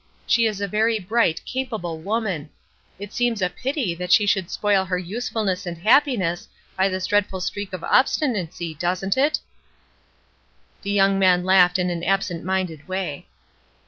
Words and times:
She 0.25 0.47
is 0.47 0.59
a 0.61 0.67
very 0.67 0.97
bright, 0.97 1.45
capable 1.45 1.99
woman; 1.99 2.49
it 2.97 3.13
seems 3.13 3.39
a 3.39 3.51
pity 3.51 3.93
that 3.93 4.11
she 4.11 4.25
should 4.25 4.49
spoil 4.49 4.83
her 4.85 4.97
usefulness 4.97 5.67
and 5.67 5.77
happiness 5.77 6.47
by 6.75 6.89
this 6.89 7.05
dreadful 7.05 7.39
streak 7.39 7.71
of 7.71 7.83
obstinacy, 7.83 8.73
doesn't 8.73 9.15
it?" 9.15 9.39
The 10.81 10.89
young 10.91 11.19
man 11.19 11.43
laughed 11.45 11.77
in 11.77 11.91
an 11.91 12.03
absent 12.03 12.43
minded 12.43 12.87
way. 12.87 13.27